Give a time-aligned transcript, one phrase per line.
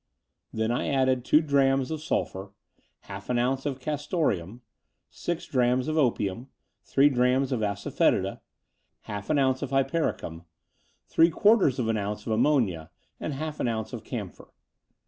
[0.51, 2.53] Then I added two drachms of sulphur,
[3.01, 4.63] half an otmce of castoreum,
[5.11, 6.47] six drachms of opium,
[6.83, 8.39] three drachms of asafoetida,
[9.01, 10.45] half an otmce of hypericum,
[11.07, 14.47] three quarters of an otmce of ammonia, and half an ounce of camphor.